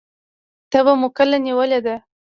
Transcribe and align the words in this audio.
تبه 0.71 0.93
مو 0.99 1.07
کله 1.17 1.37
نیولې 1.45 1.79
ده؟ 1.85 1.95